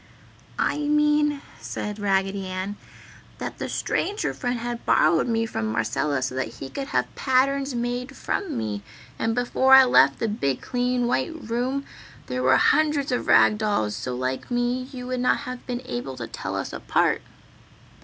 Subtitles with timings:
[0.57, 2.75] "I mean," said Raggedy Ann,
[3.37, 7.75] "that the Stranger Friend had borrowed me from Marcella so that he could have patterns
[7.75, 8.81] made from me.
[9.19, 11.85] And before I left the big clean white room
[12.25, 16.17] there where hundreds of rag dolls so like me you would not have been able
[16.17, 17.21] to tell us apart."